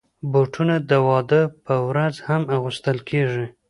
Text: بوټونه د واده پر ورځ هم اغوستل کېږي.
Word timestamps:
بوټونه 0.31 0.75
د 0.89 0.91
واده 1.07 1.41
پر 1.63 1.77
ورځ 1.89 2.15
هم 2.27 2.41
اغوستل 2.55 2.97
کېږي. 3.09 3.45